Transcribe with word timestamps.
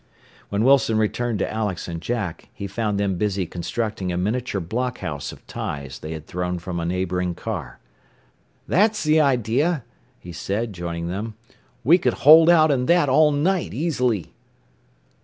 When 0.49 0.63
Wilson 0.63 0.97
returned 0.97 1.37
to 1.37 1.53
Alex 1.53 1.87
and 1.87 2.01
Jack 2.01 2.49
he 2.55 2.65
found 2.65 2.99
them 2.99 3.19
busy 3.19 3.45
constructing 3.45 4.11
a 4.11 4.17
miniature 4.17 4.59
block 4.59 4.97
house 4.97 5.31
of 5.31 5.45
ties 5.45 5.99
they 5.99 6.13
had 6.13 6.25
thrown 6.25 6.57
from 6.57 6.79
a 6.79 6.85
neighboring 6.87 7.35
car. 7.35 7.77
"That's 8.67 9.03
the 9.03 9.21
idea," 9.21 9.83
he 10.19 10.31
said, 10.31 10.73
joining 10.73 11.05
them. 11.07 11.35
"We 11.83 11.99
could 11.99 12.15
hold 12.25 12.49
out 12.49 12.71
in 12.71 12.87
that 12.87 13.09
all 13.09 13.31
night, 13.31 13.75
easily." 13.75 14.33